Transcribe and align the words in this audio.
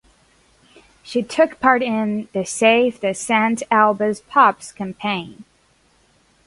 She 1.03 1.21
took 1.21 1.59
part 1.59 1.83
in 1.83 2.27
the 2.33 2.43
"Save 2.43 3.01
the 3.01 3.13
St 3.13 3.61
Albans 3.69 4.21
Pubs" 4.21 4.71
campaign. 4.71 5.43